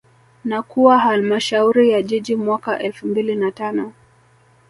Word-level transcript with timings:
Na 0.45 0.61
kuwa 0.61 0.99
Halmashauri 0.99 1.89
ya 1.91 2.01
Jiji 2.01 2.35
mwaka 2.35 2.79
elfu 2.79 3.07
mbili 3.07 3.35
na 3.35 3.51
tano 3.51 3.93